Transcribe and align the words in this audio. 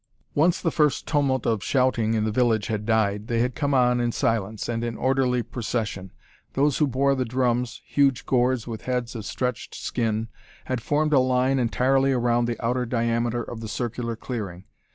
Once 0.33 0.59
the 0.59 0.71
first 0.71 1.05
tumult 1.07 1.45
of 1.45 1.63
shouting 1.63 2.15
in 2.15 2.23
the 2.23 2.31
village 2.31 2.65
had 2.65 2.87
died, 2.87 3.27
they 3.27 3.37
had 3.37 3.53
come 3.53 3.71
on 3.71 3.99
in 3.99 4.11
silence, 4.11 4.67
and 4.67 4.83
in 4.83 4.97
orderly 4.97 5.43
procession. 5.43 6.11
Those 6.53 6.79
who 6.79 6.87
bore 6.87 7.13
the 7.13 7.23
drums 7.23 7.83
huge 7.85 8.25
gourds 8.25 8.65
with 8.65 8.85
heads 8.85 9.15
of 9.15 9.25
stretched 9.27 9.75
skin 9.75 10.27
had 10.65 10.81
formed 10.81 11.13
a 11.13 11.19
line 11.19 11.59
entirely 11.59 12.13
around 12.13 12.45
the 12.45 12.59
outer 12.65 12.87
diameter 12.87 13.43
of 13.43 13.59
the 13.61 13.67
circular 13.67 14.15
clearing. 14.15 14.63